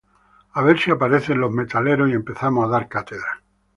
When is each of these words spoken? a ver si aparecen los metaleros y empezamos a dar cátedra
a 0.53 0.63
ver 0.63 0.79
si 0.79 0.89
aparecen 0.89 1.39
los 1.39 1.51
metaleros 1.51 2.09
y 2.09 2.13
empezamos 2.13 2.65
a 2.65 2.69
dar 2.69 2.87
cátedra 2.89 3.43